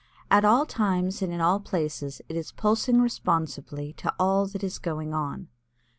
At 0.31 0.43
all 0.43 0.65
times 0.65 1.21
and 1.21 1.31
in 1.31 1.41
all 1.41 1.59
places 1.59 2.23
it 2.27 2.35
is 2.35 2.51
pulsing 2.51 3.01
responsively 3.01 3.93
to 3.97 4.11
all 4.17 4.47
that 4.47 4.63
is 4.63 4.79
going 4.79 5.13
on. 5.13 5.47